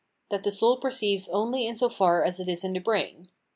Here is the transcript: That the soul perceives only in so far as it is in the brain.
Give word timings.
That 0.31 0.41
the 0.43 0.49
soul 0.49 0.77
perceives 0.77 1.29
only 1.29 1.67
in 1.67 1.75
so 1.75 1.87
far 1.87 2.23
as 2.25 2.39
it 2.39 2.49
is 2.49 2.63
in 2.63 2.73
the 2.73 2.79
brain. 2.79 3.29